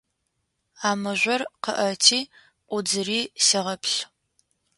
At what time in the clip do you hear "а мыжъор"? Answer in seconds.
0.87-1.41